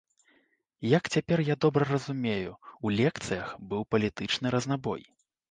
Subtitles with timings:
[0.97, 2.51] Як цяпер я добра разумею,
[2.85, 5.01] у лекцыях быў палітычны разнабой.